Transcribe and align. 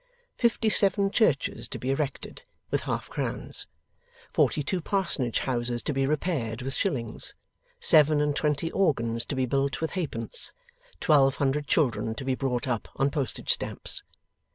Fifty 0.35 0.67
seven 0.67 1.11
churches 1.11 1.67
to 1.67 1.77
be 1.77 1.91
erected 1.91 2.41
with 2.71 2.81
half 2.89 3.07
crowns, 3.07 3.67
forty 4.33 4.63
two 4.63 4.81
parsonage 4.81 5.41
houses 5.41 5.83
to 5.83 5.93
be 5.93 6.07
repaired 6.07 6.63
with 6.63 6.73
shillings, 6.73 7.35
seven 7.79 8.19
and 8.19 8.35
twenty 8.35 8.71
organs 8.71 9.25
to 9.27 9.35
be 9.35 9.45
built 9.45 9.79
with 9.79 9.91
halfpence, 9.91 10.55
twelve 10.99 11.35
hundred 11.35 11.67
children 11.67 12.15
to 12.15 12.25
be 12.25 12.33
brought 12.33 12.67
up 12.67 12.87
on 12.95 13.11
postage 13.11 13.51
stamps. 13.51 14.01